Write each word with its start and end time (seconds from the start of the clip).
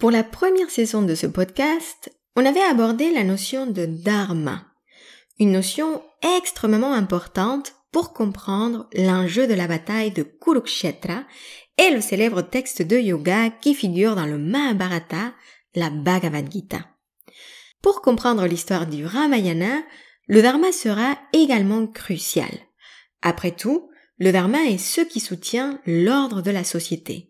Pour 0.00 0.10
la 0.10 0.24
première 0.24 0.70
saison 0.70 1.02
de 1.02 1.14
ce 1.14 1.26
podcast, 1.26 2.10
on 2.34 2.46
avait 2.46 2.62
abordé 2.62 3.12
la 3.12 3.22
notion 3.22 3.66
de 3.66 3.84
dharma, 3.84 4.64
une 5.38 5.52
notion 5.52 6.02
extrêmement 6.38 6.94
importante 6.94 7.74
pour 7.92 8.14
comprendre 8.14 8.88
l'enjeu 8.94 9.46
de 9.46 9.52
la 9.52 9.66
bataille 9.66 10.10
de 10.10 10.22
Kurukshetra 10.22 11.24
et 11.76 11.90
le 11.90 12.00
célèbre 12.00 12.40
texte 12.40 12.80
de 12.80 12.96
yoga 12.96 13.50
qui 13.50 13.74
figure 13.74 14.16
dans 14.16 14.24
le 14.24 14.38
Mahabharata, 14.38 15.34
la 15.74 15.90
Bhagavad 15.90 16.50
Gita. 16.50 16.78
Pour 17.82 18.00
comprendre 18.00 18.46
l'histoire 18.46 18.86
du 18.86 19.04
Ramayana, 19.04 19.82
le 20.28 20.40
dharma 20.40 20.72
sera 20.72 21.18
également 21.34 21.86
crucial. 21.86 22.52
Après 23.20 23.50
tout, 23.50 23.90
le 24.16 24.32
dharma 24.32 24.62
est 24.64 24.78
ce 24.78 25.02
qui 25.02 25.20
soutient 25.20 25.78
l'ordre 25.84 26.40
de 26.40 26.50
la 26.50 26.64
société. 26.64 27.29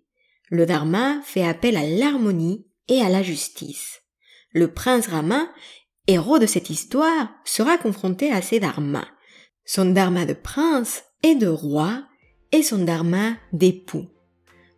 Le 0.51 0.67
Dharma 0.67 1.21
fait 1.23 1.45
appel 1.45 1.77
à 1.77 1.85
l'harmonie 1.85 2.67
et 2.89 3.01
à 3.01 3.09
la 3.09 3.23
justice. 3.23 4.03
Le 4.53 4.67
prince 4.67 5.07
Rama, 5.07 5.49
héros 6.09 6.41
de 6.41 6.47
cette 6.47 6.71
histoire, 6.71 7.29
sera 7.45 7.79
confronté 7.79 8.33
à 8.33 8.43
ses 8.43 8.59
dharmas. 8.59 9.07
Son 9.65 9.87
dharma 9.87 10.27
de 10.27 10.33
prince 10.33 11.05
et 11.23 11.37
de 11.37 11.47
roi 11.47 12.03
et 12.51 12.65
son 12.65 12.85
dharma 12.85 13.37
d'époux. 13.53 14.09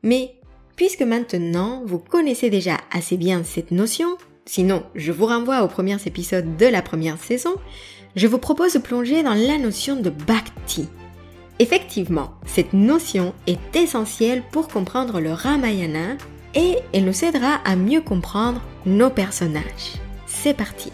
Mais 0.02 0.40
puisque 0.76 1.00
maintenant 1.00 1.82
vous 1.86 1.98
connaissez 1.98 2.50
déjà 2.50 2.76
assez 2.90 3.16
bien 3.16 3.42
cette 3.42 3.70
notion, 3.70 4.18
sinon 4.44 4.84
je 4.94 5.10
vous 5.10 5.24
renvoie 5.24 5.62
aux 5.62 5.68
premiers 5.68 6.06
épisodes 6.06 6.58
de 6.58 6.66
la 6.66 6.82
première 6.82 7.18
saison, 7.18 7.54
je 8.14 8.26
vous 8.26 8.38
propose 8.38 8.74
de 8.74 8.78
plonger 8.78 9.22
dans 9.22 9.32
la 9.32 9.56
notion 9.56 9.96
de 9.96 10.10
bhakti, 10.10 10.86
Effectivement, 11.62 12.32
cette 12.44 12.72
notion 12.72 13.34
est 13.46 13.76
essentielle 13.76 14.42
pour 14.50 14.66
comprendre 14.66 15.20
le 15.20 15.32
Ramayana 15.32 16.16
et 16.56 16.78
elle 16.92 17.04
nous 17.04 17.24
aidera 17.24 17.60
à 17.64 17.76
mieux 17.76 18.00
comprendre 18.00 18.60
nos 18.84 19.10
personnages. 19.10 19.94
C'est 20.26 20.54
parti 20.54 20.90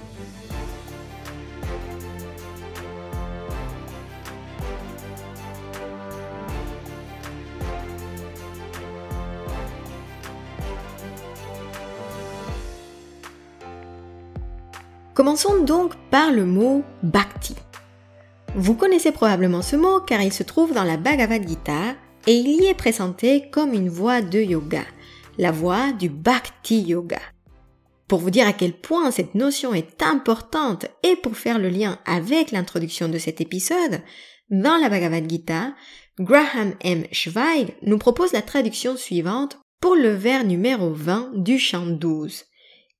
Commençons 15.14 15.64
donc 15.64 15.94
par 16.10 16.30
le 16.30 16.44
mot 16.44 16.84
bhakti. 17.02 17.56
Vous 18.54 18.74
connaissez 18.74 19.12
probablement 19.12 19.62
ce 19.62 19.76
mot 19.76 20.00
car 20.00 20.22
il 20.22 20.32
se 20.32 20.42
trouve 20.42 20.72
dans 20.72 20.84
la 20.84 20.96
Bhagavad 20.96 21.46
Gita 21.46 21.94
et 22.26 22.34
il 22.34 22.62
y 22.62 22.66
est 22.66 22.74
présenté 22.74 23.48
comme 23.50 23.72
une 23.72 23.88
voie 23.88 24.22
de 24.22 24.40
yoga, 24.40 24.84
la 25.36 25.52
voie 25.52 25.92
du 25.92 26.08
Bhakti 26.08 26.80
Yoga. 26.80 27.20
Pour 28.08 28.20
vous 28.20 28.30
dire 28.30 28.48
à 28.48 28.54
quel 28.54 28.72
point 28.72 29.10
cette 29.10 29.34
notion 29.34 29.74
est 29.74 30.02
importante 30.02 30.86
et 31.02 31.14
pour 31.16 31.36
faire 31.36 31.58
le 31.58 31.68
lien 31.68 31.98
avec 32.06 32.50
l'introduction 32.50 33.08
de 33.08 33.18
cet 33.18 33.40
épisode, 33.40 34.00
dans 34.50 34.78
la 34.78 34.88
Bhagavad 34.88 35.28
Gita, 35.28 35.74
Graham 36.18 36.74
M. 36.80 37.04
Schweig 37.12 37.74
nous 37.82 37.98
propose 37.98 38.32
la 38.32 38.42
traduction 38.42 38.96
suivante 38.96 39.58
pour 39.80 39.94
le 39.94 40.14
vers 40.14 40.44
numéro 40.44 40.90
20 40.90 41.32
du 41.34 41.58
chant 41.58 41.86
12. 41.86 42.44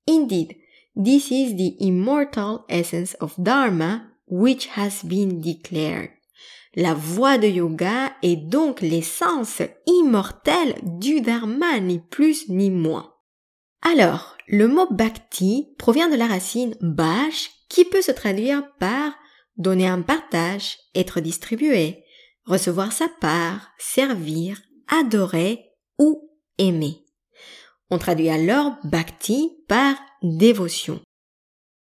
Indeed, 0.08 0.56
this 0.94 1.30
is 1.30 1.56
the 1.56 1.74
immortal 1.80 2.64
essence 2.68 3.16
of 3.20 3.34
Dharma 3.38 4.02
which 4.30 4.68
has 4.76 5.04
been 5.04 5.40
declared. 5.40 6.10
La 6.74 6.94
voie 6.94 7.38
de 7.38 7.48
yoga 7.48 8.12
est 8.22 8.36
donc 8.36 8.80
l'essence 8.82 9.62
immortelle 9.86 10.76
du 10.82 11.20
dharma, 11.20 11.80
ni 11.80 11.98
plus 11.98 12.48
ni 12.48 12.70
moins. 12.70 13.14
Alors, 13.82 14.36
le 14.46 14.68
mot 14.68 14.86
bhakti 14.90 15.68
provient 15.78 16.08
de 16.08 16.16
la 16.16 16.26
racine 16.26 16.76
bhash 16.80 17.50
qui 17.68 17.84
peut 17.84 18.02
se 18.02 18.12
traduire 18.12 18.62
par 18.78 19.12
donner 19.56 19.88
un 19.88 20.02
partage, 20.02 20.78
être 20.94 21.20
distribué, 21.20 22.04
recevoir 22.44 22.92
sa 22.92 23.08
part, 23.08 23.70
servir, 23.78 24.60
adorer 24.88 25.64
ou 25.98 26.30
aimer. 26.58 27.04
On 27.90 27.98
traduit 27.98 28.30
alors 28.30 28.76
bhakti 28.84 29.50
par 29.68 29.96
dévotion. 30.22 31.00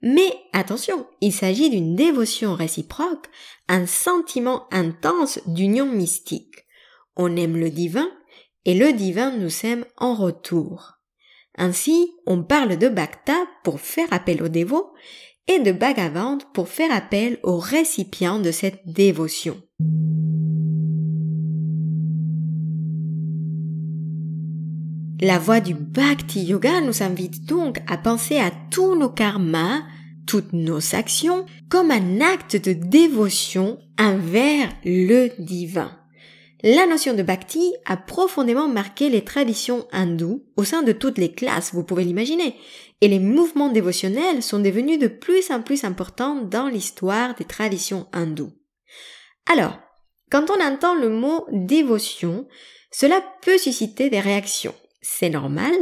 Mais 0.01 0.33
attention, 0.53 1.05
il 1.21 1.31
s'agit 1.31 1.69
d'une 1.69 1.95
dévotion 1.95 2.55
réciproque, 2.55 3.27
un 3.67 3.85
sentiment 3.85 4.67
intense 4.71 5.39
d'union 5.47 5.85
mystique. 5.85 6.65
On 7.15 7.35
aime 7.35 7.57
le 7.57 7.69
divin 7.69 8.09
et 8.65 8.73
le 8.73 8.93
divin 8.93 9.31
nous 9.37 9.65
aime 9.65 9.85
en 9.97 10.15
retour. 10.15 10.93
Ainsi, 11.57 12.11
on 12.25 12.43
parle 12.43 12.77
de 12.77 12.87
Bhakta 12.87 13.45
pour 13.63 13.79
faire 13.79 14.11
appel 14.11 14.41
au 14.41 14.47
dévot 14.47 14.93
et 15.47 15.59
de 15.59 15.71
Bhagavant 15.71 16.37
pour 16.53 16.69
faire 16.69 16.91
appel 16.91 17.39
au 17.43 17.57
récipient 17.57 18.39
de 18.39 18.51
cette 18.51 18.81
dévotion. 18.85 19.61
La 25.23 25.37
voie 25.37 25.59
du 25.59 25.75
Bhakti 25.75 26.41
Yoga 26.45 26.81
nous 26.81 27.03
invite 27.03 27.45
donc 27.45 27.77
à 27.87 27.99
penser 27.99 28.39
à 28.39 28.49
tous 28.71 28.95
nos 28.95 29.09
karmas, 29.09 29.83
toutes 30.25 30.51
nos 30.51 30.95
actions, 30.95 31.45
comme 31.69 31.91
un 31.91 32.21
acte 32.21 32.55
de 32.55 32.73
dévotion 32.73 33.77
envers 33.99 34.69
le 34.83 35.29
divin. 35.37 35.95
La 36.63 36.87
notion 36.87 37.13
de 37.13 37.21
bhakti 37.21 37.71
a 37.85 37.97
profondément 37.97 38.67
marqué 38.67 39.09
les 39.09 39.23
traditions 39.23 39.85
hindoues 39.91 40.43
au 40.57 40.63
sein 40.63 40.81
de 40.81 40.91
toutes 40.91 41.19
les 41.19 41.33
classes, 41.33 41.71
vous 41.71 41.83
pouvez 41.83 42.03
l'imaginer, 42.03 42.55
et 43.01 43.07
les 43.07 43.19
mouvements 43.19 43.69
dévotionnels 43.69 44.41
sont 44.41 44.59
devenus 44.59 44.97
de 44.97 45.07
plus 45.07 45.51
en 45.51 45.61
plus 45.61 45.83
importants 45.83 46.41
dans 46.41 46.67
l'histoire 46.67 47.35
des 47.35 47.45
traditions 47.45 48.07
hindoues. 48.11 48.53
Alors, 49.51 49.77
quand 50.31 50.49
on 50.49 50.63
entend 50.63 50.95
le 50.95 51.09
mot 51.09 51.45
dévotion, 51.51 52.47
cela 52.89 53.23
peut 53.43 53.59
susciter 53.59 54.09
des 54.09 54.19
réactions 54.19 54.73
c'est 55.01 55.29
normal, 55.29 55.73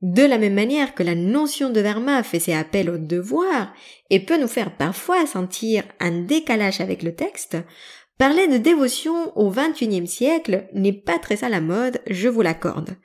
de 0.00 0.22
la 0.22 0.38
même 0.38 0.54
manière 0.54 0.94
que 0.94 1.02
la 1.02 1.14
notion 1.14 1.70
de 1.70 1.82
dharma 1.82 2.22
fait 2.22 2.40
ses 2.40 2.54
appels 2.54 2.90
au 2.90 2.98
devoir 2.98 3.72
et 4.10 4.20
peut 4.20 4.40
nous 4.40 4.48
faire 4.48 4.76
parfois 4.76 5.26
sentir 5.26 5.84
un 6.00 6.22
décalage 6.22 6.80
avec 6.80 7.02
le 7.02 7.14
texte, 7.14 7.58
parler 8.18 8.48
de 8.48 8.56
dévotion 8.56 9.36
au 9.36 9.50
XXIe 9.50 10.06
siècle 10.06 10.66
n'est 10.72 10.92
pas 10.92 11.18
très 11.18 11.44
à 11.44 11.48
la 11.48 11.60
mode, 11.60 12.00
je 12.08 12.28
vous 12.28 12.42
l'accorde. 12.42 12.96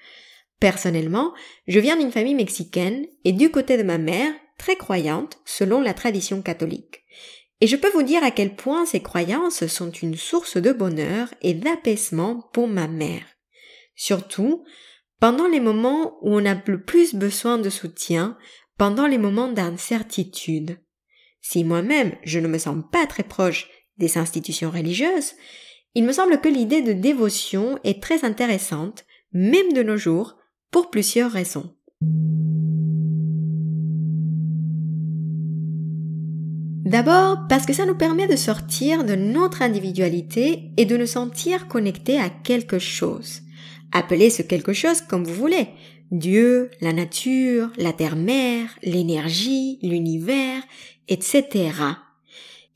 Personnellement, 0.59 1.33
je 1.67 1.79
viens 1.79 1.97
d'une 1.97 2.11
famille 2.11 2.35
mexicaine 2.35 3.05
et 3.23 3.31
du 3.31 3.49
côté 3.49 3.77
de 3.77 3.83
ma 3.83 3.97
mère, 3.97 4.33
très 4.57 4.75
croyante 4.75 5.39
selon 5.45 5.81
la 5.81 5.93
tradition 5.93 6.41
catholique. 6.41 7.03
Et 7.61 7.67
je 7.67 7.75
peux 7.75 7.89
vous 7.89 8.03
dire 8.03 8.23
à 8.23 8.31
quel 8.31 8.55
point 8.55 8.85
ces 8.85 9.01
croyances 9.01 9.65
sont 9.67 9.91
une 9.91 10.15
source 10.15 10.57
de 10.57 10.71
bonheur 10.71 11.33
et 11.41 11.53
d'apaisement 11.53 12.49
pour 12.53 12.67
ma 12.67 12.87
mère. 12.87 13.23
Surtout, 13.95 14.63
pendant 15.19 15.47
les 15.47 15.59
moments 15.59 16.17
où 16.21 16.35
on 16.35 16.45
a 16.45 16.55
le 16.65 16.81
plus 16.81 17.13
besoin 17.13 17.57
de 17.57 17.69
soutien, 17.69 18.37
pendant 18.77 19.07
les 19.07 19.17
moments 19.17 19.51
d'incertitude. 19.51 20.79
Si 21.41 21.63
moi-même 21.63 22.15
je 22.23 22.39
ne 22.39 22.47
me 22.47 22.57
sens 22.57 22.77
pas 22.91 23.05
très 23.05 23.23
proche 23.23 23.69
des 23.97 24.17
institutions 24.17 24.71
religieuses, 24.71 25.33
il 25.95 26.05
me 26.05 26.13
semble 26.13 26.39
que 26.39 26.49
l'idée 26.49 26.81
de 26.81 26.93
dévotion 26.93 27.79
est 27.83 28.01
très 28.01 28.23
intéressante, 28.23 29.05
même 29.33 29.73
de 29.73 29.83
nos 29.83 29.97
jours, 29.97 30.37
pour 30.71 30.89
plusieurs 30.89 31.31
raisons. 31.31 31.75
D'abord 36.85 37.47
parce 37.49 37.65
que 37.65 37.73
ça 37.73 37.85
nous 37.85 37.95
permet 37.95 38.27
de 38.27 38.35
sortir 38.35 39.03
de 39.03 39.15
notre 39.15 39.61
individualité 39.61 40.71
et 40.77 40.85
de 40.85 40.97
nous 40.97 41.05
sentir 41.05 41.67
connectés 41.67 42.19
à 42.19 42.29
quelque 42.29 42.79
chose. 42.79 43.41
Appelez 43.91 44.29
ce 44.29 44.41
quelque 44.41 44.73
chose 44.73 45.01
comme 45.01 45.23
vous 45.23 45.33
voulez. 45.33 45.67
Dieu, 46.11 46.71
la 46.81 46.93
nature, 46.93 47.71
la 47.77 47.93
terre-mère, 47.93 48.69
l'énergie, 48.81 49.79
l'univers, 49.81 50.63
etc. 51.07 51.71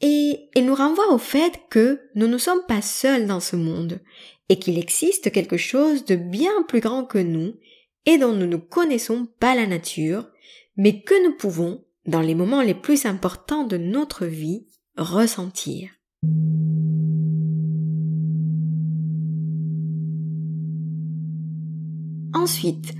Et 0.01 0.49
il 0.55 0.65
nous 0.65 0.75
renvoie 0.75 1.11
au 1.13 1.17
fait 1.17 1.61
que 1.69 2.01
nous 2.15 2.27
ne 2.27 2.37
sommes 2.37 2.65
pas 2.67 2.81
seuls 2.81 3.25
dans 3.25 3.39
ce 3.39 3.55
monde 3.55 4.01
et 4.49 4.59
qu'il 4.59 4.77
existe 4.77 5.31
quelque 5.31 5.57
chose 5.57 6.05
de 6.05 6.15
bien 6.15 6.63
plus 6.67 6.81
grand 6.81 7.05
que 7.05 7.17
nous 7.17 7.55
et 8.05 8.17
dont 8.17 8.33
nous 8.33 8.47
ne 8.47 8.57
connaissons 8.57 9.27
pas 9.39 9.55
la 9.55 9.65
nature, 9.65 10.27
mais 10.75 11.01
que 11.01 11.23
nous 11.25 11.35
pouvons, 11.35 11.85
dans 12.05 12.21
les 12.21 12.35
moments 12.35 12.61
les 12.61 12.73
plus 12.73 13.05
importants 13.05 13.63
de 13.63 13.77
notre 13.77 14.25
vie, 14.25 14.67
ressentir. 14.97 15.89
Ensuite, 22.43 22.91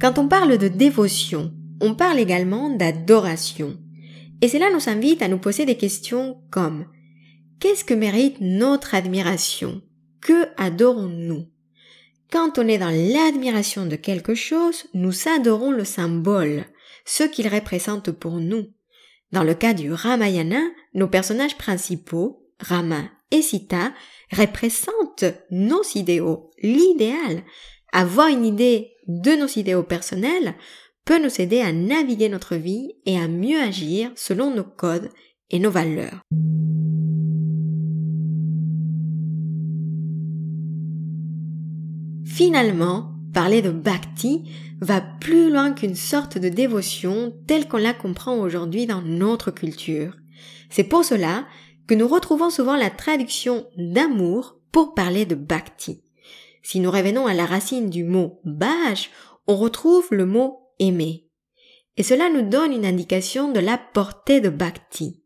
quand 0.00 0.16
on 0.20 0.28
parle 0.28 0.58
de 0.58 0.68
dévotion, 0.68 1.52
on 1.80 1.96
parle 1.96 2.20
également 2.20 2.70
d'adoration. 2.70 3.76
Et 4.40 4.46
cela 4.46 4.70
nous 4.70 4.88
invite 4.88 5.22
à 5.22 5.28
nous 5.28 5.38
poser 5.38 5.66
des 5.66 5.76
questions 5.76 6.40
comme 6.52 6.86
Qu'est-ce 7.58 7.84
que 7.84 7.94
mérite 7.94 8.36
notre 8.40 8.94
admiration? 8.94 9.82
Que 10.20 10.46
adorons-nous? 10.56 11.48
Quand 12.30 12.60
on 12.60 12.68
est 12.68 12.78
dans 12.78 12.94
l'admiration 12.94 13.86
de 13.86 13.96
quelque 13.96 14.36
chose, 14.36 14.84
nous 14.94 15.26
adorons 15.26 15.72
le 15.72 15.84
symbole, 15.84 16.66
ce 17.04 17.24
qu'il 17.24 17.48
représente 17.48 18.12
pour 18.12 18.34
nous. 18.38 18.66
Dans 19.32 19.42
le 19.42 19.54
cas 19.54 19.74
du 19.74 19.92
Ramayana, 19.92 20.62
nos 20.94 21.08
personnages 21.08 21.58
principaux, 21.58 22.46
Rama 22.60 23.02
et 23.32 23.42
Sita, 23.42 23.92
représentent 24.30 25.24
nos 25.50 25.82
idéaux, 25.96 26.52
l'idéal. 26.62 27.42
Avoir 27.92 28.28
une 28.28 28.46
idée 28.46 28.91
de 29.06 29.32
nos 29.32 29.46
idéaux 29.46 29.82
personnels 29.82 30.54
peut 31.04 31.22
nous 31.22 31.40
aider 31.40 31.60
à 31.60 31.72
naviguer 31.72 32.28
notre 32.28 32.56
vie 32.56 32.94
et 33.06 33.18
à 33.18 33.28
mieux 33.28 33.60
agir 33.60 34.10
selon 34.14 34.54
nos 34.54 34.64
codes 34.64 35.10
et 35.50 35.58
nos 35.58 35.70
valeurs. 35.70 36.22
Finalement, 42.24 43.12
parler 43.34 43.62
de 43.62 43.70
bhakti 43.70 44.44
va 44.80 45.00
plus 45.00 45.50
loin 45.50 45.72
qu'une 45.72 45.94
sorte 45.94 46.38
de 46.38 46.48
dévotion 46.48 47.32
telle 47.46 47.68
qu'on 47.68 47.76
la 47.76 47.94
comprend 47.94 48.36
aujourd'hui 48.38 48.86
dans 48.86 49.02
notre 49.02 49.50
culture. 49.50 50.16
C'est 50.70 50.84
pour 50.84 51.04
cela 51.04 51.46
que 51.86 51.94
nous 51.94 52.08
retrouvons 52.08 52.50
souvent 52.50 52.76
la 52.76 52.90
traduction 52.90 53.66
d'amour 53.76 54.56
pour 54.72 54.94
parler 54.94 55.26
de 55.26 55.34
bhakti. 55.34 56.02
Si 56.62 56.80
nous 56.80 56.90
revenons 56.90 57.26
à 57.26 57.34
la 57.34 57.46
racine 57.46 57.90
du 57.90 58.04
mot 58.04 58.40
bhaj, 58.44 59.10
on 59.46 59.56
retrouve 59.56 60.06
le 60.10 60.26
mot 60.26 60.72
aimer. 60.78 61.28
Et 61.96 62.02
cela 62.02 62.30
nous 62.30 62.48
donne 62.48 62.72
une 62.72 62.86
indication 62.86 63.52
de 63.52 63.60
la 63.60 63.78
portée 63.78 64.40
de 64.40 64.48
bhakti. 64.48 65.24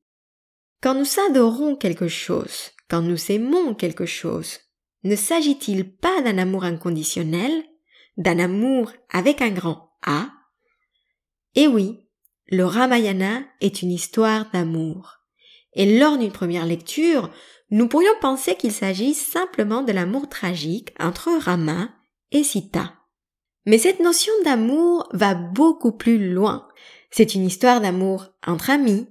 Quand 0.82 0.94
nous 0.94 1.06
adorons 1.28 1.76
quelque 1.76 2.08
chose, 2.08 2.70
quand 2.88 3.02
nous 3.02 3.30
aimons 3.30 3.74
quelque 3.74 4.06
chose, 4.06 4.58
ne 5.04 5.16
s'agit-il 5.16 5.96
pas 5.96 6.22
d'un 6.22 6.38
amour 6.38 6.64
inconditionnel, 6.64 7.52
d'un 8.16 8.38
amour 8.38 8.92
avec 9.10 9.42
un 9.42 9.50
grand 9.50 9.90
A? 10.04 10.30
Eh 11.54 11.66
oui, 11.68 12.00
le 12.48 12.64
Ramayana 12.64 13.42
est 13.60 13.82
une 13.82 13.90
histoire 13.90 14.50
d'amour. 14.52 15.16
Et 15.74 15.98
lors 15.98 16.18
d'une 16.18 16.32
première 16.32 16.66
lecture, 16.66 17.30
nous 17.70 17.88
pourrions 17.88 18.18
penser 18.20 18.54
qu'il 18.54 18.72
s'agit 18.72 19.14
simplement 19.14 19.82
de 19.82 19.92
l'amour 19.92 20.28
tragique 20.28 20.94
entre 20.98 21.30
Rama 21.40 21.90
et 22.30 22.44
Sita. 22.44 22.94
Mais 23.64 23.78
cette 23.78 24.00
notion 24.00 24.32
d'amour 24.44 25.08
va 25.12 25.34
beaucoup 25.34 25.92
plus 25.92 26.32
loin. 26.32 26.68
C'est 27.10 27.34
une 27.34 27.44
histoire 27.44 27.80
d'amour 27.80 28.28
entre 28.46 28.70
amis, 28.70 29.08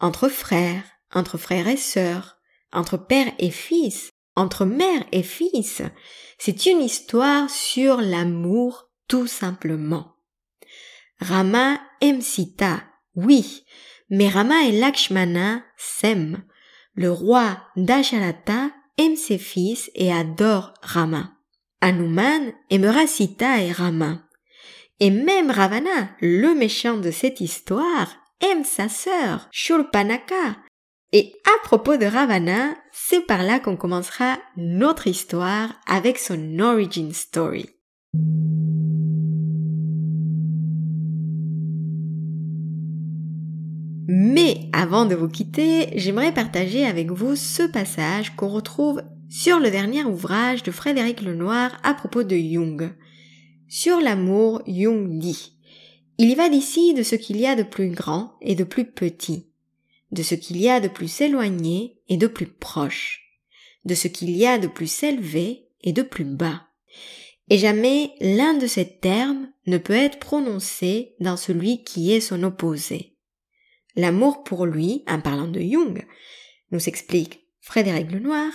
entre 0.00 0.28
frères, 0.28 0.84
entre 1.12 1.36
frères 1.36 1.68
et 1.68 1.76
sœurs, 1.76 2.38
entre 2.72 2.96
père 2.96 3.30
et 3.38 3.50
fils, 3.50 4.10
entre 4.36 4.64
mère 4.64 5.04
et 5.12 5.22
fils. 5.22 5.82
C'est 6.38 6.66
une 6.66 6.80
histoire 6.80 7.50
sur 7.50 8.00
l'amour 8.00 8.88
tout 9.08 9.26
simplement. 9.26 10.16
Rama 11.20 11.78
aime 12.00 12.22
Sita, 12.22 12.82
oui, 13.14 13.64
mais 14.08 14.28
Rama 14.28 14.62
et 14.64 14.72
Lakshmana 14.72 15.62
s'aiment. 15.76 16.44
Le 17.00 17.10
roi 17.10 17.56
Dasharata 17.76 18.72
aime 18.98 19.16
ses 19.16 19.38
fils 19.38 19.90
et 19.94 20.12
adore 20.12 20.74
Rama. 20.82 21.32
Hanuman 21.80 22.52
aimera 22.68 23.06
Sita 23.06 23.62
et 23.62 23.72
Rama. 23.72 24.28
Et 24.98 25.10
même 25.10 25.50
Ravana, 25.50 26.10
le 26.20 26.54
méchant 26.54 26.98
de 26.98 27.10
cette 27.10 27.40
histoire, 27.40 28.16
aime 28.42 28.64
sa 28.64 28.90
sœur, 28.90 29.48
Shurpanaka. 29.50 30.58
Et 31.12 31.32
à 31.46 31.64
propos 31.64 31.96
de 31.96 32.04
Ravana, 32.04 32.74
c'est 32.92 33.22
par 33.22 33.44
là 33.44 33.60
qu'on 33.60 33.78
commencera 33.78 34.36
notre 34.58 35.06
histoire 35.06 35.70
avec 35.86 36.18
son 36.18 36.58
origin 36.58 37.14
story. 37.14 37.70
Mais 44.12 44.62
avant 44.72 45.06
de 45.06 45.14
vous 45.14 45.28
quitter, 45.28 45.86
j'aimerais 45.94 46.34
partager 46.34 46.84
avec 46.84 47.12
vous 47.12 47.36
ce 47.36 47.62
passage 47.62 48.34
qu'on 48.34 48.48
retrouve 48.48 49.04
sur 49.28 49.60
le 49.60 49.70
dernier 49.70 50.02
ouvrage 50.02 50.64
de 50.64 50.72
Frédéric 50.72 51.22
Lenoir 51.22 51.78
à 51.84 51.94
propos 51.94 52.24
de 52.24 52.34
Jung. 52.34 52.92
Sur 53.68 54.00
l'amour, 54.00 54.62
Jung 54.66 55.20
dit 55.20 55.52
Il 56.18 56.28
y 56.28 56.34
va 56.34 56.48
d'ici 56.48 56.92
de 56.92 57.04
ce 57.04 57.14
qu'il 57.14 57.36
y 57.36 57.46
a 57.46 57.54
de 57.54 57.62
plus 57.62 57.90
grand 57.90 58.32
et 58.40 58.56
de 58.56 58.64
plus 58.64 58.84
petit, 58.84 59.46
de 60.10 60.24
ce 60.24 60.34
qu'il 60.34 60.56
y 60.56 60.68
a 60.68 60.80
de 60.80 60.88
plus 60.88 61.20
éloigné 61.20 62.00
et 62.08 62.16
de 62.16 62.26
plus 62.26 62.48
proche, 62.48 63.38
de 63.84 63.94
ce 63.94 64.08
qu'il 64.08 64.30
y 64.30 64.44
a 64.44 64.58
de 64.58 64.66
plus 64.66 65.04
élevé 65.04 65.68
et 65.82 65.92
de 65.92 66.02
plus 66.02 66.24
bas. 66.24 66.62
Et 67.48 67.58
jamais 67.58 68.10
l'un 68.20 68.54
de 68.54 68.66
ces 68.66 68.88
termes 68.88 69.50
ne 69.68 69.78
peut 69.78 69.94
être 69.94 70.18
prononcé 70.18 71.14
dans 71.20 71.36
celui 71.36 71.84
qui 71.84 72.10
est 72.10 72.20
son 72.20 72.42
opposé. 72.42 73.14
L'amour 74.00 74.44
pour 74.44 74.64
lui, 74.64 75.04
en 75.06 75.20
parlant 75.20 75.46
de 75.46 75.60
Jung, 75.60 76.06
nous 76.72 76.88
explique 76.88 77.40
Frédéric 77.60 78.10
Lenoir, 78.10 78.50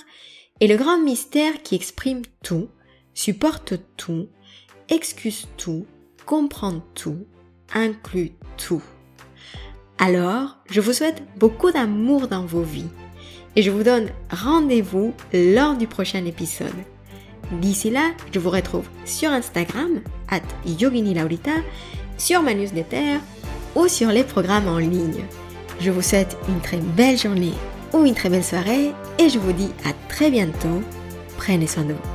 est 0.59 0.65
le 0.65 0.75
grand 0.75 0.97
mystère 0.97 1.62
qui 1.62 1.75
exprime 1.75 2.24
tout, 2.42 2.68
supporte 3.13 3.75
tout, 3.95 4.27
excuse 4.89 5.47
tout, 5.56 5.86
comprend 6.25 6.81
tout, 6.95 7.27
inclut 7.75 8.31
tout. 8.57 8.81
Alors, 10.00 10.57
je 10.68 10.81
vous 10.81 10.94
souhaite 10.94 11.21
beaucoup 11.38 11.69
d'amour 11.69 12.27
dans 12.27 12.47
vos 12.47 12.63
vies 12.63 12.89
et 13.56 13.62
je 13.62 13.69
vous 13.69 13.83
donne 13.83 14.09
rendez-vous 14.31 15.13
lors 15.31 15.77
du 15.77 15.86
prochain 15.86 16.25
épisode. 16.25 16.74
D'ici 17.62 17.92
là, 17.92 18.13
je 18.33 18.39
vous 18.39 18.50
retrouve 18.50 18.89
sur 19.06 19.30
Instagram, 19.30 20.01
at 20.27 20.42
Yogini 20.65 21.15
sur 22.18 22.42
ma 22.42 22.56
newsletter 22.56 23.19
ou 23.75 23.88
sur 23.88 24.10
les 24.10 24.24
programmes 24.24 24.68
en 24.68 24.77
ligne. 24.77 25.24
Je 25.80 25.92
vous 25.92 26.01
souhaite 26.01 26.38
une 26.48 26.62
très 26.62 26.77
belle 26.77 27.18
journée 27.18 27.54
ou 27.94 28.06
une 28.06 28.16
très 28.16 28.30
belle 28.30 28.44
soirée 28.44 28.92
et 29.19 29.30
je 29.30 29.39
vous 29.39 29.54
dis 29.54 29.72
à 29.86 29.92
très 30.10 30.31
bientôt. 30.31 30.81
Prenez 31.38 31.68
soin 31.68 31.83
de 31.83 31.94
vous. 31.94 32.15